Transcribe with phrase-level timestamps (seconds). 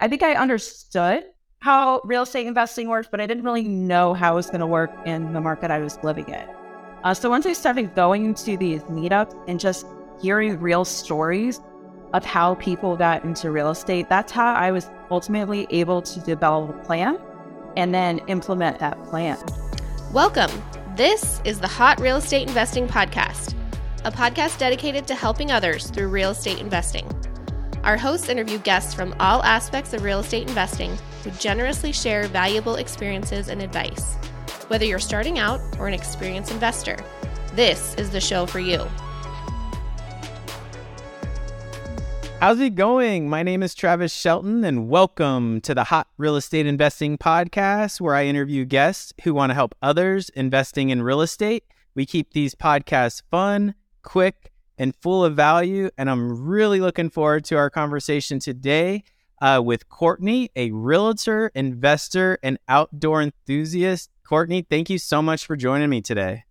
[0.00, 1.24] I think I understood
[1.58, 4.66] how real estate investing works, but I didn't really know how it was going to
[4.66, 6.48] work in the market I was living in.
[7.02, 9.86] Uh, so once I started going to these meetups and just
[10.22, 11.60] hearing real stories
[12.12, 16.70] of how people got into real estate, that's how I was ultimately able to develop
[16.70, 17.18] a plan
[17.76, 19.36] and then implement that plan.
[20.12, 20.50] Welcome.
[20.94, 23.56] This is the Hot Real Estate Investing Podcast,
[24.04, 27.04] a podcast dedicated to helping others through real estate investing.
[27.84, 32.74] Our hosts interview guests from all aspects of real estate investing who generously share valuable
[32.74, 34.16] experiences and advice.
[34.66, 36.96] Whether you're starting out or an experienced investor,
[37.54, 38.84] this is the show for you.
[42.40, 43.28] How's it going?
[43.28, 48.14] My name is Travis Shelton, and welcome to the Hot Real Estate Investing Podcast, where
[48.14, 51.64] I interview guests who want to help others investing in real estate.
[51.94, 55.90] We keep these podcasts fun, quick, and full of value.
[55.98, 59.04] And I'm really looking forward to our conversation today
[59.42, 64.10] uh, with Courtney, a realtor, investor, and outdoor enthusiast.
[64.24, 66.44] Courtney, thank you so much for joining me today.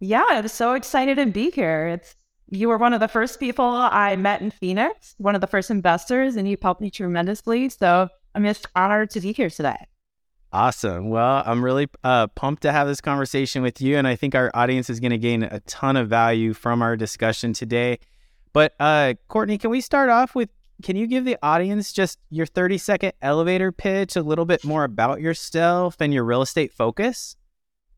[0.00, 1.88] Yeah, I'm so excited to be here.
[1.88, 2.16] It's
[2.50, 5.70] you were one of the first people I met in Phoenix, one of the first
[5.70, 7.70] investors, and you've helped me tremendously.
[7.70, 9.86] So I'm just honored to be here today.
[10.52, 11.08] Awesome.
[11.08, 14.50] Well, I'm really uh, pumped to have this conversation with you, and I think our
[14.52, 17.98] audience is going to gain a ton of value from our discussion today.
[18.52, 20.50] But uh, Courtney, can we start off with?
[20.82, 24.84] Can you give the audience just your 30 second elevator pitch, a little bit more
[24.84, 27.36] about yourself and your real estate focus?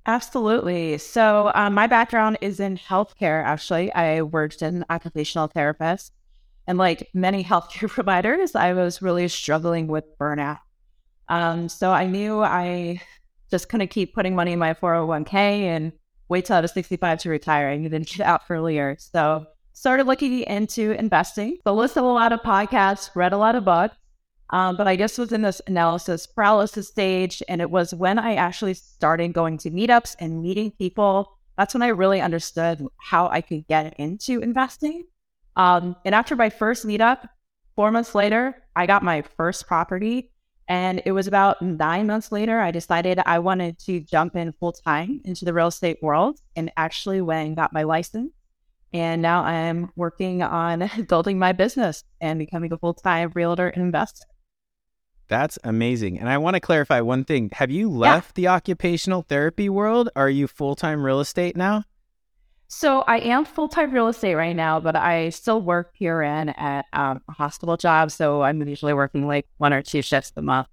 [0.07, 0.99] Absolutely.
[0.99, 3.43] So, um, my background is in healthcare.
[3.43, 6.13] Actually, I worked in occupational therapist,
[6.69, 10.61] and like many healthcare providers, I was really struggling with burnout.
[11.29, 13.01] Um, so I knew I
[13.51, 15.93] just couldn't keep putting money in my 401k and
[16.29, 17.69] wait till I was 65 to retire.
[17.69, 18.97] I needed to get out earlier.
[18.99, 21.59] So started looking into investing.
[21.65, 23.97] So listened to a lot of podcasts, read a lot of books.
[24.51, 27.43] Um, but I just was in this analysis paralysis stage.
[27.49, 31.39] And it was when I actually started going to meetups and meeting people.
[31.57, 35.05] That's when I really understood how I could get into investing.
[35.57, 37.29] Um, and after my first meetup,
[37.75, 40.31] four months later, I got my first property
[40.69, 44.73] and it was about nine months later, I decided I wanted to jump in full
[44.73, 48.33] time into the real estate world and actually went and got my license.
[48.93, 53.83] And now I'm working on building my business and becoming a full time realtor and
[53.83, 54.25] investor.
[55.29, 56.19] That's amazing.
[56.19, 57.51] And I want to clarify one thing.
[57.55, 58.43] Have you left yeah.
[58.43, 60.11] the occupational therapy world?
[60.17, 61.85] Are you full time real estate now?
[62.77, 66.87] So I am full time real estate right now, but I still work PRN at
[66.93, 68.11] um, a hospital job.
[68.11, 70.67] So I'm usually working like one or two shifts a month.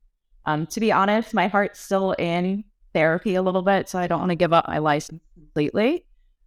[0.47, 2.63] Um, to be honest, my heart's still in
[2.95, 6.03] therapy a little bit, so I don't want to give up my license completely.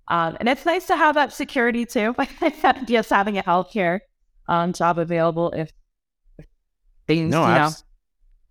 [0.09, 2.17] Um, and it's nice to have that security too.
[2.87, 4.01] just having a healthcare
[4.49, 5.71] um, job available if,
[6.37, 6.47] if
[7.07, 7.87] things, no, you abs- know,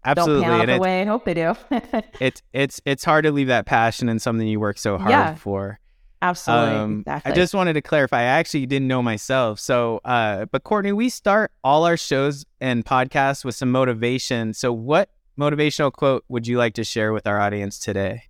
[0.05, 0.45] absolutely.
[0.45, 1.53] don't pan out the way I hope they do.
[2.21, 5.35] it's it's it's hard to leave that passion and something you work so hard yeah.
[5.35, 5.81] for.
[6.23, 6.75] Absolutely.
[6.75, 7.31] Um, exactly.
[7.31, 8.21] I just wanted to clarify.
[8.21, 9.59] I actually didn't know myself.
[9.59, 14.53] So, uh, but Courtney, we start all our shows and podcasts with some motivation.
[14.53, 18.23] So, what motivational quote would you like to share with our audience today?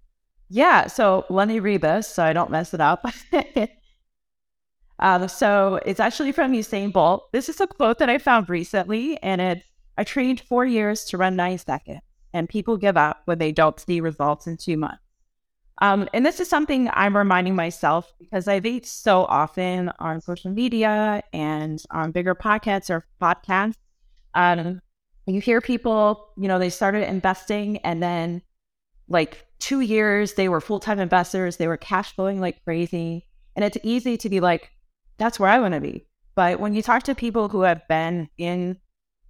[0.49, 0.87] Yeah.
[0.87, 3.05] So, let me read this so I don't mess it up.
[4.97, 7.31] um, so, it's actually from Usain Bolt.
[7.31, 9.63] This is a quote that I found recently, and it's
[9.99, 12.01] I trained four years to run nine seconds,
[12.33, 15.02] and people give up when they don't see results in two months.
[15.81, 20.51] Um, and this is something I'm reminding myself because I read so often on social
[20.51, 23.75] media and on bigger podcasts or podcasts.
[24.35, 24.81] Um,
[25.25, 28.41] you hear people, you know, they started investing and then
[29.07, 33.25] like two years they were full time investors, they were cash flowing like crazy.
[33.55, 34.71] And it's easy to be like,
[35.17, 36.05] that's where I want to be.
[36.35, 38.77] But when you talk to people who have been in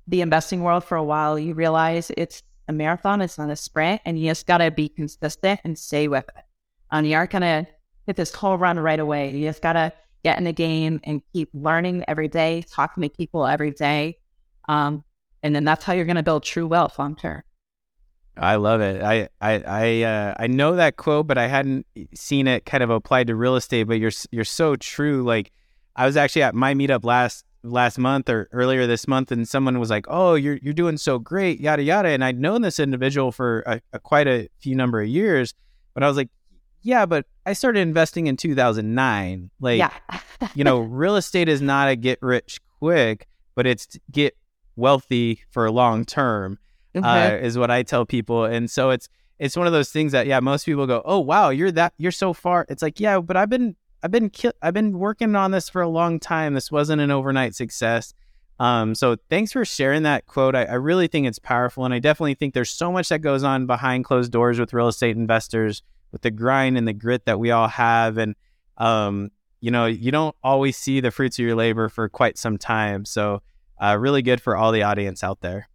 [0.07, 4.01] the investing world for a while, you realize it's a marathon, it's not a sprint,
[4.05, 6.43] and you just got to be consistent and stay with it.
[6.91, 7.67] And you aren't to
[8.05, 9.31] hit this whole run right away.
[9.31, 9.91] You just got to
[10.23, 14.17] get in the game and keep learning every day, talking to people every day.
[14.69, 15.03] Um,
[15.41, 17.43] and then that's how you're to build true wealth long term.
[18.35, 19.03] I love it.
[19.03, 22.89] I I I uh, I know that quote, but I hadn't seen it kind of
[22.89, 23.83] applied to real estate.
[23.83, 25.23] But you're you're so true.
[25.23, 25.51] Like
[25.95, 29.79] I was actually at my meetup last last month or earlier this month, and someone
[29.79, 33.31] was like, "Oh, you're you're doing so great, yada yada." And I'd known this individual
[33.31, 35.53] for a, a, quite a few number of years,
[35.93, 36.29] but I was like,
[36.81, 39.49] "Yeah, but I started investing in 2009.
[39.59, 39.91] Like, yeah.
[40.53, 44.35] you know, real estate is not a get rich quick, but it's get
[44.75, 46.59] wealthy for long term."
[46.95, 47.05] Mm-hmm.
[47.05, 50.27] Uh, is what I tell people, and so it's it's one of those things that
[50.27, 53.35] yeah, most people go, "Oh wow, you're that you're so far." It's like yeah, but
[53.35, 56.53] I've been I've been ki- I've been working on this for a long time.
[56.53, 58.13] This wasn't an overnight success.
[58.59, 60.55] Um, so thanks for sharing that quote.
[60.55, 63.43] I, I, really think it's powerful, and I definitely think there's so much that goes
[63.43, 67.39] on behind closed doors with real estate investors, with the grind and the grit that
[67.39, 68.35] we all have, and
[68.77, 72.57] um, you know, you don't always see the fruits of your labor for quite some
[72.57, 73.05] time.
[73.05, 73.41] So,
[73.81, 75.69] uh, really good for all the audience out there.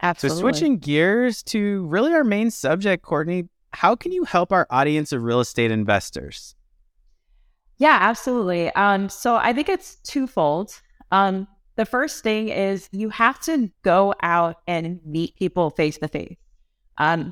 [0.00, 0.36] Absolutely.
[0.36, 5.12] So, switching gears to really our main subject, Courtney, how can you help our audience
[5.12, 6.54] of real estate investors?
[7.84, 8.70] Yeah, absolutely.
[8.70, 10.80] Um, so I think it's twofold.
[11.12, 11.46] Um,
[11.76, 16.38] the first thing is you have to go out and meet people face to face.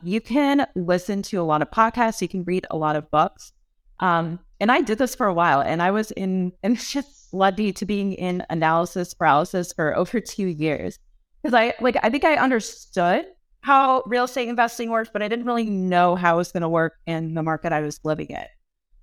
[0.05, 3.55] You can listen to a lot of podcasts, you can read a lot of books.
[4.01, 7.33] Um, and I did this for a while, and I was in, and it's just
[7.33, 10.99] lucky to being in analysis paralysis for over two years
[11.43, 13.25] because I like I think I understood
[13.63, 16.69] how real estate investing works, but I didn't really know how it was going to
[16.69, 18.45] work in the market I was living in.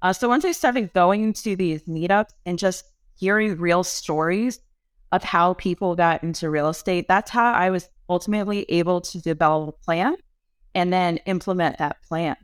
[0.01, 2.85] Uh, so once I started going to these meetups and just
[3.15, 4.59] hearing real stories
[5.11, 9.69] of how people got into real estate, that's how I was ultimately able to develop
[9.69, 10.15] a plan
[10.75, 12.35] and then implement that plan.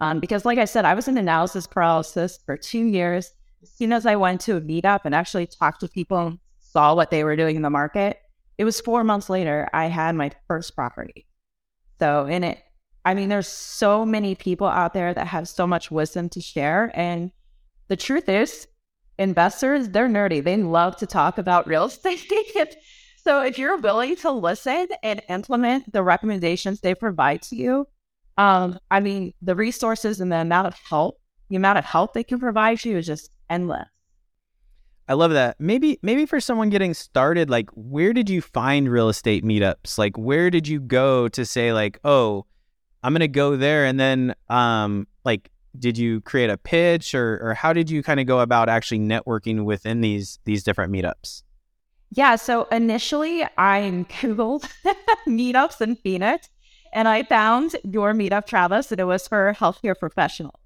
[0.00, 3.30] Um, because, like I said, I was in analysis paralysis for two years.
[3.62, 6.94] As soon as I went to a meetup and actually talked to people and saw
[6.94, 8.18] what they were doing in the market,
[8.56, 11.26] it was four months later I had my first property.
[11.98, 12.62] So, in it,
[13.04, 16.92] I mean, there's so many people out there that have so much wisdom to share.
[16.94, 17.30] And
[17.88, 18.66] the truth is,
[19.18, 20.42] investors, they're nerdy.
[20.42, 22.76] They love to talk about real estate.
[23.24, 27.86] so if you're willing to listen and implement the recommendations they provide to you,
[28.36, 32.24] um, I mean, the resources and the amount of help, the amount of help they
[32.24, 33.88] can provide you is just endless.
[35.08, 35.56] I love that.
[35.58, 39.98] Maybe maybe for someone getting started, like where did you find real estate meetups?
[39.98, 42.46] Like where did you go to say like, oh,
[43.02, 47.54] I'm gonna go there and then um like did you create a pitch or or
[47.54, 51.42] how did you kind of go about actually networking within these these different meetups?
[52.10, 54.68] Yeah, so initially I Googled
[55.28, 56.48] meetups in Phoenix
[56.92, 60.58] and I found your meetup, Travis, and it was for healthcare professionals.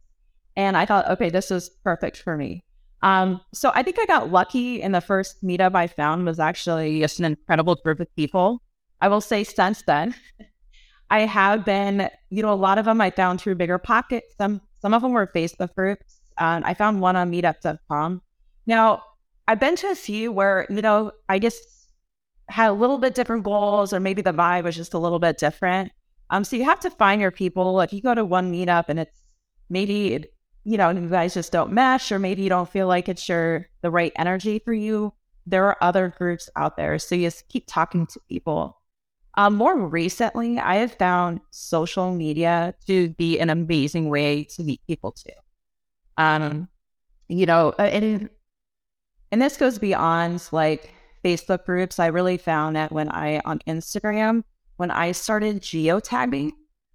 [0.56, 2.64] And I thought, okay, this is perfect for me.
[3.02, 7.00] Um, so I think I got lucky in the first meetup I found was actually
[7.00, 8.62] just an incredible group of people.
[9.02, 10.14] I will say since then,
[11.14, 14.34] I have been, you know, a lot of them I found through BiggerPockets.
[14.36, 16.20] Some some of them were Facebook groups.
[16.38, 18.20] Um, I found one on meetup.com.
[18.66, 19.04] Now,
[19.46, 21.60] I've been to a few where, you know, I just
[22.48, 25.38] had a little bit different goals or maybe the vibe was just a little bit
[25.38, 25.92] different.
[26.30, 27.80] Um, so you have to find your people.
[27.80, 29.22] If you go to one meetup and it's
[29.70, 30.26] maybe,
[30.64, 33.68] you know, you guys just don't mesh or maybe you don't feel like it's your
[33.82, 35.12] the right energy for you,
[35.46, 36.98] there are other groups out there.
[36.98, 38.80] So you just keep talking to people.
[39.36, 44.80] Um, more recently, I have found social media to be an amazing way to meet
[44.86, 45.32] people too.
[46.16, 46.68] Um,
[47.28, 48.28] you know, uh, and
[49.32, 50.92] and this goes beyond like
[51.24, 51.98] Facebook groups.
[51.98, 54.44] I really found that when I on Instagram,
[54.76, 56.52] when I started geotagging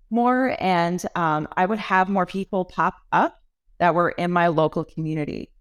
[0.09, 3.41] more, and um, I would have more people pop up
[3.79, 5.51] that were in my local community.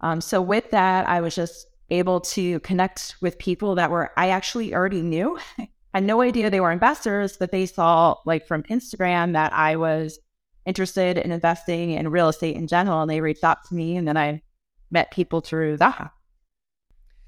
[0.00, 4.30] Um, so with that, I was just able to connect with people that were I
[4.30, 5.38] actually already knew
[5.94, 10.18] had no idea they were investors, but they saw like from Instagram that I was
[10.64, 13.02] interested in investing in real estate in general.
[13.02, 14.42] And they reached out to me and then I
[14.90, 16.12] met people through that.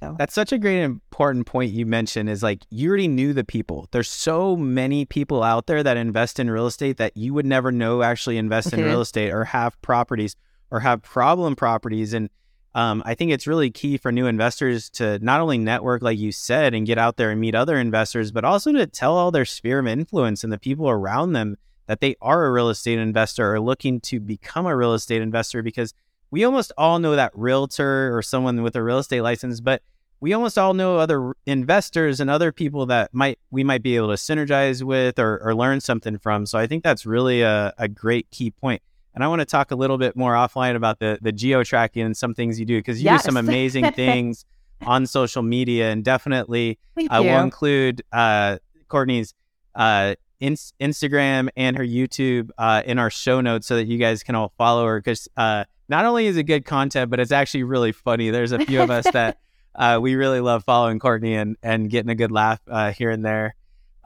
[0.01, 0.17] So.
[0.19, 3.89] That's such a great important point you mentioned is like you already knew the people.
[3.91, 7.73] There's so many people out there that invest in real estate that you would never
[7.73, 9.03] know actually invest in real mm-hmm.
[9.03, 10.37] estate or have properties
[10.71, 12.13] or have problem properties.
[12.13, 12.29] And
[12.75, 16.33] um, I think it's really key for new investors to not only network, like you
[16.33, 19.45] said, and get out there and meet other investors, but also to tell all their
[19.45, 23.55] sphere of influence and the people around them that they are a real estate investor
[23.55, 25.95] or looking to become a real estate investor because
[26.31, 29.83] we almost all know that realtor or someone with a real estate license, but
[30.21, 34.09] we almost all know other investors and other people that might we might be able
[34.09, 36.47] to synergize with or, or learn something from.
[36.47, 38.83] So I think that's really a, a great key point.
[39.15, 42.03] And I want to talk a little bit more offline about the the geo tracking
[42.03, 43.23] and some things you do because you yes.
[43.23, 44.45] do some amazing things
[44.83, 46.79] on social media, and definitely
[47.11, 49.35] I uh, will include uh, Courtney's
[49.75, 54.23] uh, in- Instagram and her YouTube uh, in our show notes so that you guys
[54.23, 57.63] can all follow her because uh, not only is it good content, but it's actually
[57.63, 58.31] really funny.
[58.31, 59.39] There's a few of us that
[59.75, 62.61] uh, we really love following Courtney and and getting a good laugh
[62.97, 63.55] here and there.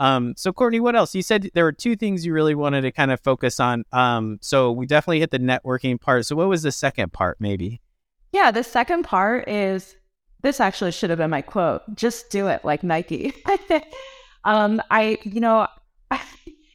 [0.01, 1.15] Um, so Courtney, what else?
[1.15, 3.85] You said there were two things you really wanted to kind of focus on.
[3.93, 6.27] Um, so we definitely hit the networking part.
[6.27, 7.81] So what was the second part, maybe?
[8.33, 9.97] Yeah, the second part is
[10.43, 11.83] this actually should have been my quote.
[11.95, 13.35] Just do it like Nike.
[14.45, 15.67] um, I, you know,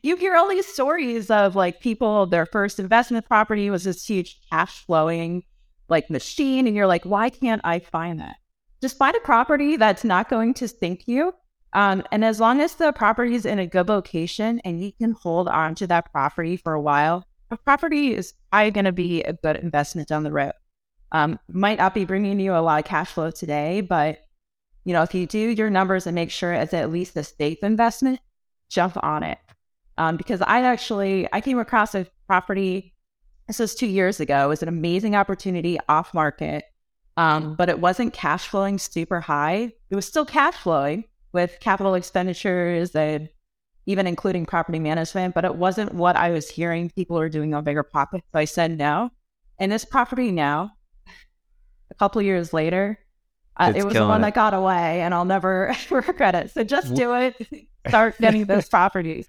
[0.03, 4.39] you hear all these stories of like people, their first investment property was this huge
[4.51, 5.43] cash flowing
[5.89, 6.67] like machine.
[6.67, 8.35] And you're like, why can't I find that?
[8.83, 11.33] just find a property that's not going to sink you.
[11.73, 15.11] Um, and as long as the property is in a good location and you can
[15.11, 19.23] hold on to that property for a while, a property is probably going to be
[19.23, 20.53] a good investment down the road.
[21.11, 24.19] Um, might not be bringing you a lot of cash flow today, but
[24.85, 27.59] you know, if you do your numbers and make sure it's at least a safe
[27.63, 28.19] investment,
[28.69, 29.37] jump on it.
[29.97, 32.93] Um, because I actually I came across a property.
[33.47, 34.45] This was two years ago.
[34.45, 36.65] It was an amazing opportunity off market,
[37.15, 39.71] um, but it wasn't cash flowing super high.
[39.89, 43.29] It was still cash flowing with capital expenditures and
[43.85, 47.65] even including property management, but it wasn't what I was hearing people were doing on
[47.65, 48.21] BiggerPockets.
[48.31, 49.11] So I said no.
[49.59, 50.71] And this property now,
[51.91, 52.97] a couple years later,
[53.57, 54.23] uh, it was the one it.
[54.23, 56.51] that got away, and I'll never regret it.
[56.51, 57.67] So just do it.
[57.87, 59.27] Start getting those properties.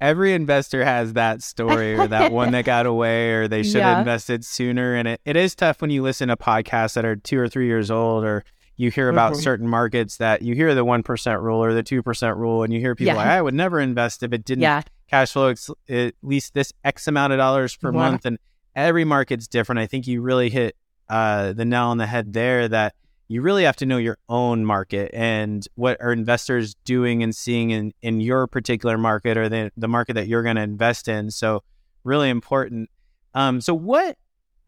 [0.00, 3.90] Every investor has that story or that one that got away or they should yeah.
[3.90, 4.94] have invested sooner.
[4.94, 7.66] And it, it is tough when you listen to podcasts that are two or three
[7.66, 8.44] years old or
[8.80, 9.42] you hear about mm-hmm.
[9.42, 12.94] certain markets that you hear the 1% rule or the 2% rule and you hear
[12.94, 13.16] people yeah.
[13.16, 14.80] like, I would never invest if it didn't yeah.
[15.06, 17.98] cash flow ex- at least this X amount of dollars per yeah.
[17.98, 18.24] month.
[18.24, 18.38] And
[18.74, 19.80] every market's different.
[19.80, 20.76] I think you really hit
[21.10, 22.94] uh, the nail on the head there that
[23.28, 27.70] you really have to know your own market and what are investors doing and seeing
[27.70, 31.30] in, in your particular market or the, the market that you're going to invest in.
[31.30, 31.62] So,
[32.02, 32.88] really important.
[33.34, 34.16] Um, so, what,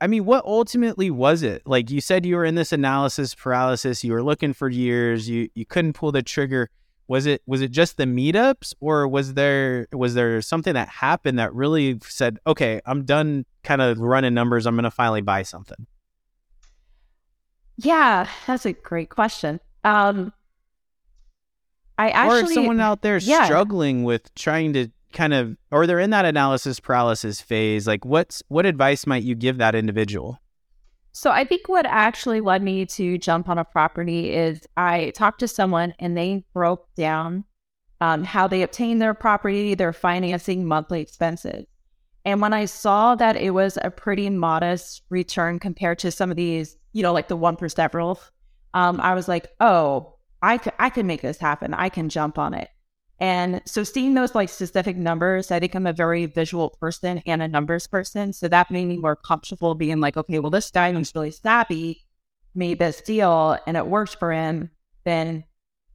[0.02, 1.62] I mean, what ultimately was it?
[1.64, 5.49] Like you said, you were in this analysis paralysis, you were looking for years, you,
[5.54, 6.71] you couldn't pull the trigger.
[7.06, 11.38] Was it was it just the meetups or was there was there something that happened
[11.38, 15.44] that really said, okay, I'm done kind of running numbers, I'm going to finally buy
[15.44, 15.87] something?
[17.76, 19.61] Yeah, that's a great question.
[19.85, 20.32] Um,
[21.97, 23.44] I actually, or someone out there yeah.
[23.44, 27.87] struggling with trying to kind of, or they're in that analysis paralysis phase.
[27.87, 30.38] Like, what's what advice might you give that individual?
[31.12, 35.40] So I think what actually led me to jump on a property is I talked
[35.40, 37.45] to someone and they broke down
[38.00, 41.66] um, how they obtained their property, their financing, monthly expenses.
[42.25, 46.37] And when I saw that it was a pretty modest return compared to some of
[46.37, 48.21] these you know, like the 1% rule,
[48.75, 51.75] um, I was like, oh, I could, I can make this happen.
[51.75, 52.69] I can jump on it.
[53.23, 57.41] And so seeing those like specific numbers, I think I'm a very visual person and
[57.41, 58.33] a numbers person.
[58.33, 62.02] So that made me more comfortable being like, okay, well, this guy who's really savvy
[62.57, 64.73] made this deal and it worked for him.
[65.05, 65.45] Then,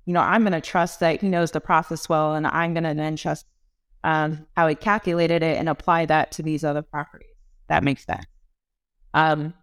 [0.05, 2.33] you know, I'm going to trust that he knows the process well.
[2.33, 3.45] And I'm going to then trust
[4.05, 7.27] um, how he calculated it and apply that to these other properties.
[7.67, 8.25] That makes sense.
[9.13, 9.53] Um,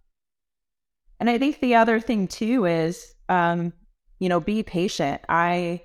[1.19, 3.73] and I think the other thing too is, um,
[4.19, 5.23] you know, be patient.
[5.31, 5.81] I,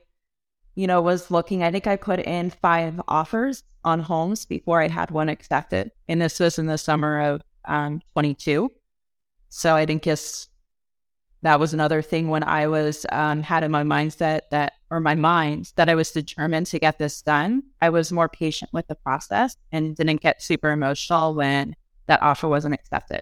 [0.75, 4.87] you know, was looking, I think I put in five offers on homes before I
[4.87, 5.91] had one accepted.
[6.07, 8.71] And this was in the summer of um, 22.
[9.49, 10.49] So I think just
[11.41, 15.15] that was another thing when I was um, had in my mindset that, or my
[15.15, 17.63] mind, that I was determined to get this done.
[17.81, 21.75] I was more patient with the process and didn't get super emotional when
[22.07, 23.21] that offer wasn't accepted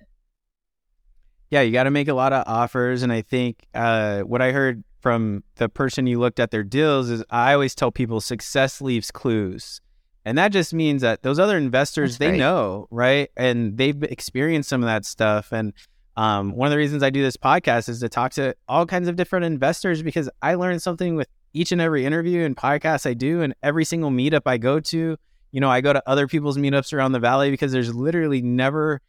[1.50, 3.04] yeah, you got to make a lot of offers.
[3.04, 7.10] And I think uh, what I heard from the person you looked at their deals
[7.10, 9.82] is I always tell people success leaves clues.
[10.26, 13.30] And that just means that those other investors, they know, right?
[13.38, 15.54] And they've experienced some of that stuff.
[15.54, 15.74] And
[16.18, 19.08] um, one of the reasons I do this podcast is to talk to all kinds
[19.08, 23.14] of different investors because I learn something with each and every interview and podcast I
[23.14, 25.16] do and every single meetup I go to.
[25.54, 29.00] You know, I go to other people's meetups around the valley because there's literally never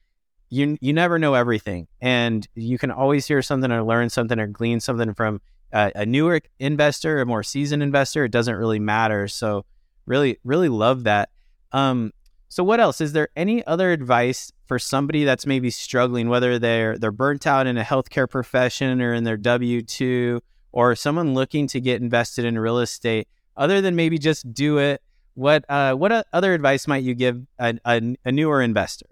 [0.50, 4.46] you you never know everything, and you can always hear something or learn something or
[4.46, 5.40] glean something from
[5.72, 8.24] a, newer investor, a more seasoned investor.
[8.24, 9.28] It doesn't really matter.
[9.28, 9.64] So
[10.06, 11.28] really, really love that.
[11.72, 12.12] Um,
[12.48, 13.02] so what else?
[13.02, 17.66] Is there any other advice for somebody that's maybe struggling, whether they're they're burnt out
[17.66, 20.40] in a healthcare profession or in their W two,
[20.72, 25.02] or someone looking to get invested in real estate, other than maybe just do it?
[25.34, 29.06] What uh, what other advice might you give a, a, a newer investor?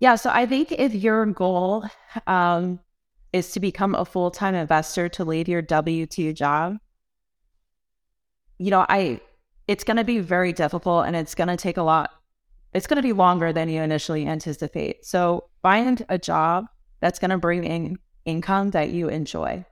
[0.00, 0.16] Yeah.
[0.16, 1.84] So I think if your goal
[2.26, 2.80] um,
[3.32, 6.76] is to become a full time investor to leave your W 2 job,
[8.58, 9.20] you know, I,
[9.68, 12.10] it's going to be very difficult and it's going to take a lot.
[12.72, 15.04] It's going to be longer than you initially anticipate.
[15.04, 16.66] So find a job
[17.00, 19.64] that's going to bring in income that you enjoy.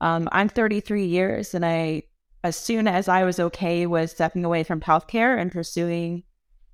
[0.00, 2.04] Um, I'm 33 years and I,
[2.42, 6.24] as soon as I was okay with stepping away from healthcare and pursuing,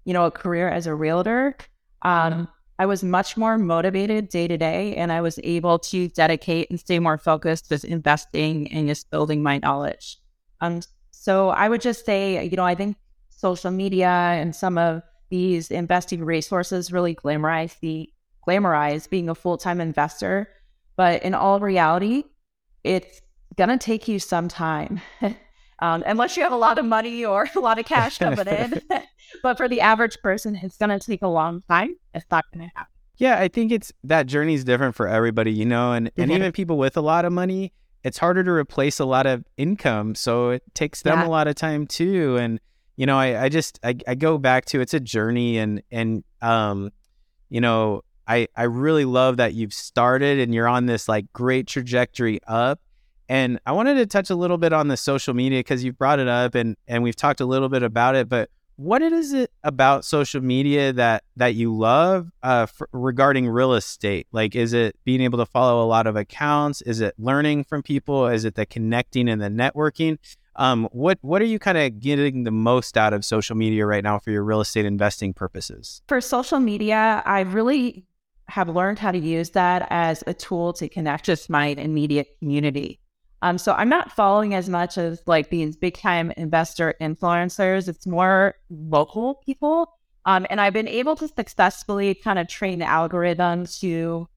[0.05, 1.57] you know, a career as a realtor,
[2.03, 6.69] um, I was much more motivated day to day and I was able to dedicate
[6.71, 10.19] and stay more focused with investing and just building my knowledge.
[10.61, 12.97] Um, so I would just say, you know, I think
[13.31, 18.11] social media and some of these investing resources really glamorize the
[18.47, 20.49] glamorize being a full-time investor.
[20.97, 22.25] But in all reality,
[22.85, 23.21] it's
[23.57, 25.01] to take you some time.
[25.81, 28.81] um, unless you have a lot of money or a lot of cash coming in.
[29.43, 31.97] but for the average person, it's going to take a long time.
[32.15, 32.93] It's not going to happen.
[33.19, 36.53] Yeah, I think it's that journey is different for everybody, you know, and, and even
[36.53, 37.73] people with a lot of money,
[38.05, 40.15] it's harder to replace a lot of income.
[40.15, 41.27] So it takes them Yeah.
[41.27, 42.37] a lot of time too.
[42.37, 42.61] And,
[42.97, 46.25] you know, I, I just I, I go back to it's a journey and and
[46.43, 46.91] um,
[47.49, 51.67] you know, I I really love that you've started and you're on this like great
[51.67, 52.81] trajectory up.
[53.29, 56.19] And I wanted to touch a little bit on the social media because you've brought
[56.19, 59.51] it up and and we've talked a little bit about it, but what is it
[59.65, 64.27] about social media that that you love uh, regarding real estate?
[64.33, 66.83] Like, is it being able to follow a lot of accounts?
[66.83, 68.27] Is it learning from people?
[68.29, 70.19] Is it the connecting and the networking?
[70.57, 74.05] Um, what what are you kind of getting the most out of social media right
[74.05, 76.03] now for your real estate investing purposes?
[76.07, 78.05] For social media, I really
[78.49, 83.01] have learned how to use that as a tool to connect with my immediate community.
[83.43, 87.89] Um, so I'm not following as much as like these big time investor influencers.
[87.89, 89.93] It's more local people.
[90.25, 94.29] Um, and I've been able to successfully kind of train the algorithm to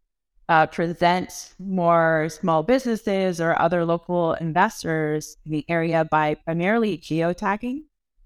[0.49, 7.81] uh, present more small businesses or other local investors in the area by primarily geotagging.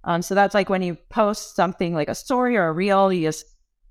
[0.06, 3.28] Um, so that's like when you post something like a story or a reel, you
[3.28, 3.46] just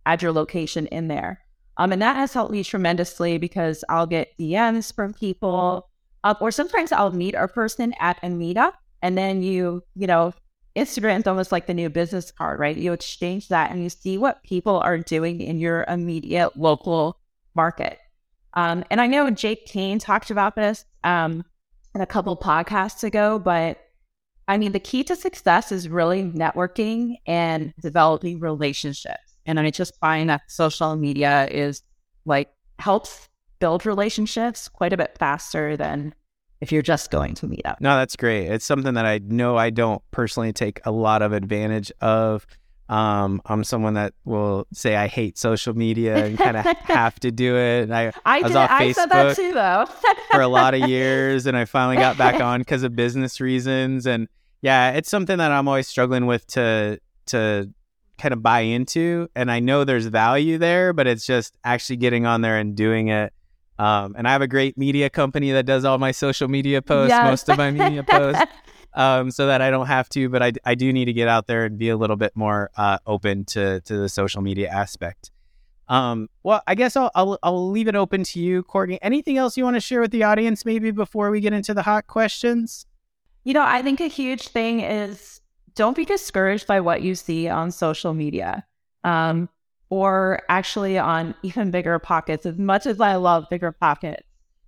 [0.04, 1.40] add your location in there.
[1.76, 5.88] Um, and that has helped me tremendously because I'll get DMs from people,
[6.24, 10.32] uh, or sometimes I'll meet a person at a meetup, and then you, you know,
[10.76, 12.76] Instagram's almost like the new business card, right?
[12.76, 17.18] You exchange that and you see what people are doing in your immediate local
[17.54, 17.98] market.
[18.54, 21.44] Um, and I know Jake Kane talked about this um,
[21.94, 23.78] in a couple podcasts ago, but
[24.48, 29.36] I mean, the key to success is really networking and developing relationships.
[29.46, 31.82] And I just find that social media is
[32.24, 32.48] like
[32.78, 33.28] helps
[33.62, 36.12] build relationships quite a bit faster than
[36.60, 37.80] if you're just going to meet up.
[37.80, 38.48] No, that's great.
[38.48, 42.44] It's something that I know I don't personally take a lot of advantage of.
[42.88, 47.30] Um, I'm someone that will say I hate social media and kind of have to
[47.30, 47.84] do it.
[47.84, 49.86] And I I, was did, off I said that Facebook too, though.
[50.32, 54.08] for a lot of years and I finally got back on because of business reasons.
[54.08, 54.26] And
[54.60, 57.72] yeah, it's something that I'm always struggling with to to
[58.18, 59.28] kind of buy into.
[59.36, 63.06] And I know there's value there, but it's just actually getting on there and doing
[63.06, 63.32] it.
[63.82, 67.10] Um, and I have a great media company that does all my social media posts,
[67.10, 67.24] Yes.
[67.30, 68.42] most of my media posts,
[68.94, 70.28] um, so that I don't have to.
[70.28, 72.70] But I, I do need to get out there and be a little bit more
[72.76, 75.30] uh, open to to the social media aspect.
[75.88, 78.98] Um, well, I guess I'll, I'll I'll leave it open to you, Courtney.
[79.02, 81.82] Anything else you want to share with the audience, maybe before we get into the
[81.82, 82.86] hot questions?
[83.44, 85.40] You know, I think a huge thing is
[85.74, 88.64] don't be discouraged by what you see on social media
[89.04, 89.48] um,
[89.92, 92.46] or actually on even BiggerPockets.
[92.46, 94.22] As much as I love BiggerPockets,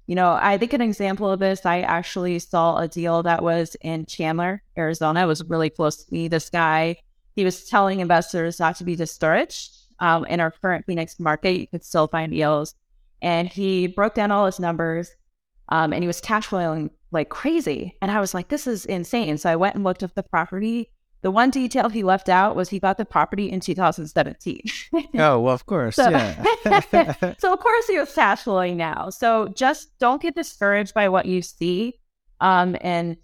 [0.07, 3.75] you know, I think an example of this, I actually saw a deal that was
[3.81, 5.23] in Chandler, Arizona.
[5.23, 6.29] It was really close to me.
[6.29, 6.97] This guy,
[7.35, 9.71] he was telling investors not to be discouraged.
[9.99, 12.75] Um, in our current Phoenix market, you could still find deals.
[13.23, 15.11] And he broke down all his numbers
[15.71, 17.97] um, and he was cash flowing like crazy.
[18.03, 19.39] And I was like, this is insane.
[19.39, 20.91] So I went and looked up the property.
[21.25, 24.61] The one detail he left out was he bought the property in 2017.
[25.17, 26.45] Oh, well, of course, So- yeah.
[27.39, 29.09] so of course he was cash flowing now.
[29.09, 31.95] So just don't get discouraged by what you see.
[32.41, 33.17] Um, and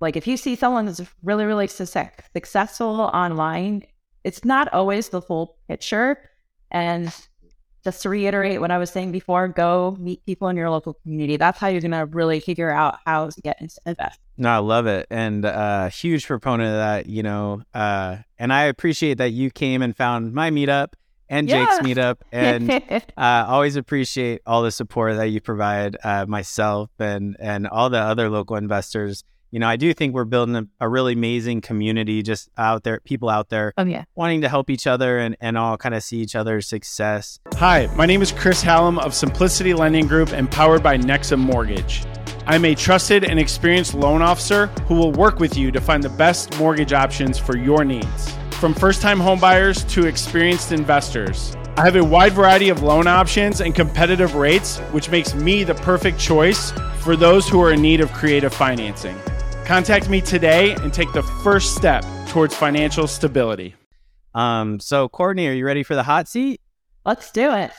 [0.00, 3.84] like if you see someone that's really, really success- successful online,
[4.22, 6.18] it's not always the full picture.
[6.70, 7.10] And
[7.84, 11.36] just to reiterate what I was saying before, go meet people in your local community.
[11.36, 14.20] That's how you're gonna really figure out how to get into invest.
[14.36, 17.06] No, I love it, and uh, huge proponent of that.
[17.06, 20.94] You know, uh, and I appreciate that you came and found my meetup
[21.30, 22.70] and Jake's meetup, and
[23.16, 27.98] uh, always appreciate all the support that you provide uh, myself and and all the
[27.98, 29.24] other local investors.
[29.52, 33.00] You know, I do think we're building a, a really amazing community just out there,
[33.00, 34.04] people out there oh yeah.
[34.14, 37.40] wanting to help each other and, and all kind of see each other's success.
[37.54, 42.04] Hi, my name is Chris Hallam of Simplicity Lending Group and powered by Nexa Mortgage.
[42.46, 46.10] I'm a trusted and experienced loan officer who will work with you to find the
[46.10, 48.32] best mortgage options for your needs.
[48.52, 53.60] From first time homebuyers to experienced investors, I have a wide variety of loan options
[53.60, 58.00] and competitive rates, which makes me the perfect choice for those who are in need
[58.00, 59.18] of creative financing.
[59.66, 63.74] Contact me today and take the first step towards financial stability.
[64.34, 66.60] Um, so Courtney, are you ready for the hot seat?
[67.04, 67.70] Let's do it.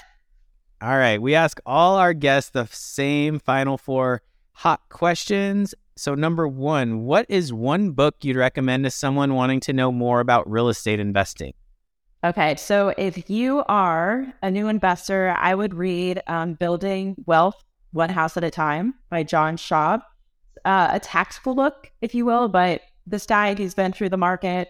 [0.82, 1.22] All right.
[1.22, 4.22] We ask all our guests the same final four
[4.54, 5.76] hot questions.
[5.96, 10.20] So, number one, what is one book you'd recommend to someone wanting to know more
[10.20, 11.54] about real estate investing?
[12.24, 18.10] Okay, so if you are a new investor, I would read um, Building Wealth One
[18.10, 20.02] House at a Time by John Schaub.
[20.66, 24.70] Uh, a tactical look, if you will, but this guy, he's been through the market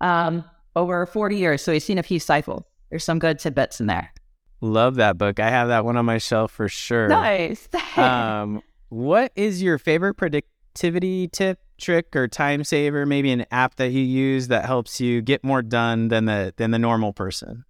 [0.00, 2.64] um, over 40 years, so he's seen a few cycles.
[2.90, 4.12] There's some good tidbits in there.
[4.60, 5.38] Love that book.
[5.38, 7.08] I have that one on my shelf for sure.
[7.08, 7.68] Nice.
[7.96, 13.06] um, what is your favorite productivity tip, trick, or time saver?
[13.06, 16.72] Maybe an app that you use that helps you get more done than the than
[16.72, 17.64] the normal person.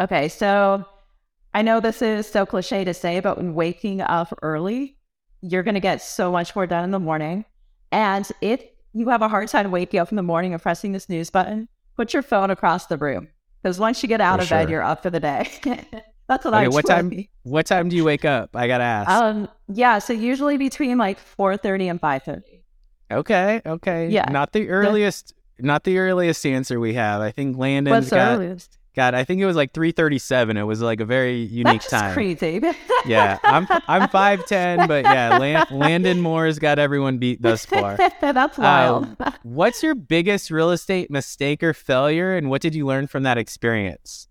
[0.00, 0.84] Okay, so
[1.54, 4.95] I know this is so cliche to say, but when waking up early,
[5.42, 7.44] you're going to get so much more done in the morning.
[7.92, 11.00] And if you have a hard time waking up in the morning and pressing the
[11.00, 13.28] snooze button, put your phone across the room
[13.62, 15.48] because once you get out For of bed, you're up for the day.
[16.28, 17.12] That's what Okay, I what time?
[17.44, 18.56] What time do you wake up?
[18.56, 19.08] I gotta ask.
[19.10, 22.64] Um, yeah, so usually between like four thirty and five thirty.
[23.12, 24.08] okay, okay.
[24.08, 24.28] Yeah.
[24.30, 25.34] Not the earliest.
[25.60, 27.20] Not the earliest answer we have.
[27.20, 28.34] I think Landon's What's the got.
[28.38, 28.76] earliest?
[28.96, 30.56] God, I think it was like three thirty-seven.
[30.56, 32.14] It was like a very unique That's time.
[32.14, 32.60] crazy.
[33.04, 37.96] Yeah, I'm I'm five ten, but yeah, Lan- Landon Moore's got everyone beat thus far.
[38.20, 39.14] That's wild.
[39.20, 43.22] Um, What's your biggest real estate mistake or failure, and what did you learn from
[43.22, 44.26] that experience?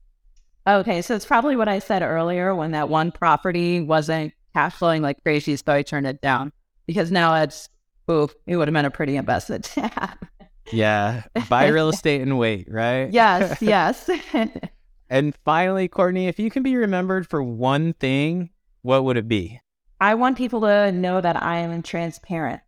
[0.67, 5.01] Okay, so it's probably what I said earlier when that one property wasn't cash flowing
[5.01, 6.51] like crazy, so I turned it down
[6.86, 7.69] because now it's,
[8.12, 9.73] oof, it would have been a pretty investment.
[10.71, 13.12] Yeah, buy real estate and wait, right?
[13.12, 14.10] yes, yes.
[15.08, 18.49] And finally, Courtney, if you can be remembered for one thing,
[18.82, 19.62] what would it be?
[20.01, 22.62] I want people to know that I am transparent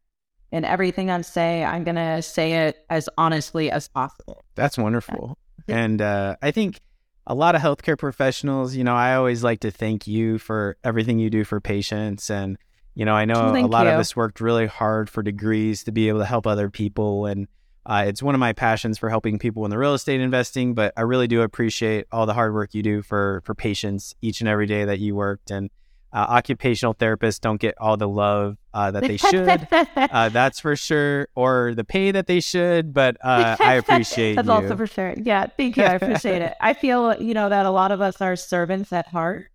[0.51, 1.65] in everything I'm saying.
[1.65, 4.45] I'm going to say it as honestly as possible.
[4.55, 5.37] That's wonderful.
[5.67, 6.79] And uh, I think
[7.25, 11.19] a lot of healthcare professionals, you know, I always like to thank you for everything
[11.19, 12.29] you do for patients.
[12.29, 12.57] And,
[12.95, 15.91] you know, I know a Thank lot of us worked really hard for degrees to
[15.91, 17.25] be able to help other people.
[17.25, 17.47] And
[17.87, 20.73] uh, it's one of my passions for helping people in the real estate investing.
[20.73, 24.41] But I really do appreciate all the hard work you do for, for patients each
[24.41, 25.51] and every day that you worked.
[25.51, 25.69] And
[26.11, 29.67] uh, occupational therapists don't get all the love uh, that they should.
[29.95, 32.93] uh, that's for sure, or the pay that they should.
[32.93, 34.53] But uh, I appreciate That's you.
[34.53, 35.13] also for sure.
[35.17, 35.83] Yeah, thank you.
[35.83, 36.55] I appreciate it.
[36.59, 39.47] I feel, you know, that a lot of us are servants at heart.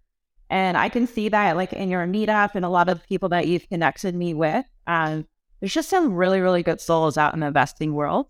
[0.49, 3.31] And I can see that like in your meetup and a lot of the people
[3.31, 4.65] that you've connected me with.
[4.87, 5.27] Um,
[5.63, 8.27] there's just some really, really good souls out in the investing world.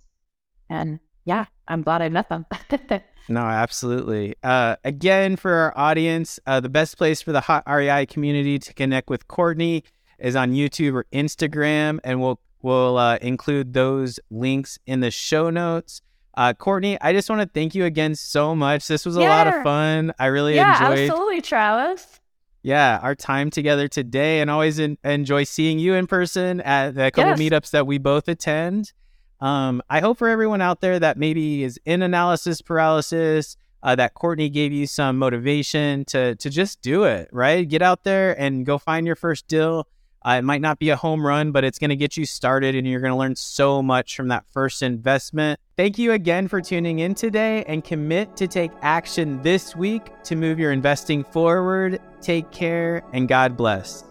[0.69, 2.47] And yeah, I'm glad I met them.
[3.29, 4.35] No, absolutely.
[4.43, 8.75] Uh, again, for our audience, uh, the best place for the Hot REI community to
[8.75, 9.85] connect with Courtney
[10.19, 15.51] is on YouTube or Instagram, and we'll we'll uh, include those links in the show
[15.51, 16.03] notes.
[16.35, 18.89] Uh, Courtney, I just want to thank you again so much.
[18.89, 20.13] This was a lot of fun.
[20.19, 20.99] I really yeah, enjoyed.
[20.99, 22.21] Yeah, absolutely, Travis.
[22.63, 27.11] Yeah, our time together today, and always en- enjoy seeing you in person at the
[27.11, 27.39] couple Yes.
[27.41, 28.93] meetups that we both attend.
[29.41, 34.15] Um, I hope for everyone out there that maybe is in analysis paralysis, uh, that
[34.15, 37.29] Courtney gave you some motivation to to just do it.
[37.33, 39.89] Right, get out there and go find your first deal.
[40.25, 42.77] Uh, it might not be a home run, but it's going to get you started,
[42.77, 45.59] and you're going to learn so much from that first investment.
[45.77, 50.37] Thank you again for tuning in today, and commit to take action this week to
[50.37, 52.01] move your investing forward.
[52.23, 54.05] Take care, and God bless.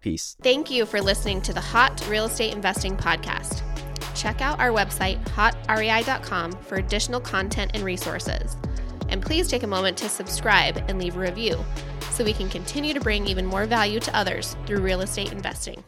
[0.00, 0.36] Peace.
[0.42, 3.62] Thank you for listening to the Hot Real Estate Investing Podcast.
[4.14, 8.56] Check out our website, hotrei.com, for additional content and resources.
[9.08, 11.64] And please take a moment to subscribe and leave a review
[12.10, 15.84] so we can continue to bring even more value to others through real estate investing.